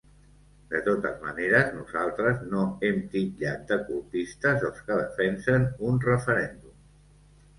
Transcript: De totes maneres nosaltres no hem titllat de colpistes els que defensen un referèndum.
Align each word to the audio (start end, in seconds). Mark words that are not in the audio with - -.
De 0.69 0.79
totes 0.85 1.19
maneres 1.25 1.67
nosaltres 1.73 2.39
no 2.53 2.63
hem 2.89 2.97
titllat 3.11 3.67
de 3.73 3.77
colpistes 3.89 4.65
els 4.69 4.79
que 4.87 4.97
defensen 5.01 5.67
un 5.91 6.01
referèndum. 6.09 6.75